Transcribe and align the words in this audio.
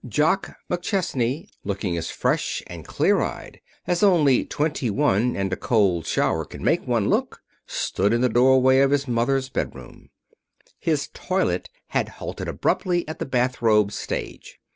Jock 0.09 0.55
McChesney, 0.67 1.47
looking 1.63 1.95
as 1.95 2.09
fresh 2.09 2.63
and 2.65 2.83
clear 2.87 3.21
eyed 3.21 3.61
as 3.85 4.01
only 4.01 4.45
twenty 4.45 4.89
one 4.89 5.35
and 5.37 5.53
a 5.53 5.55
cold 5.55 6.07
shower 6.07 6.43
can 6.43 6.63
make 6.63 6.87
one 6.87 7.07
look, 7.07 7.43
stood 7.67 8.11
in 8.11 8.21
the 8.21 8.27
doorway 8.27 8.79
of 8.79 8.89
his 8.89 9.07
mother's 9.07 9.49
bedroom. 9.49 10.09
His 10.79 11.09
toilette 11.13 11.69
had 11.89 12.09
halted 12.17 12.47
abruptly 12.47 13.07
at 13.07 13.19
the 13.19 13.27
bathrobe 13.27 13.91
stage. 13.91 14.59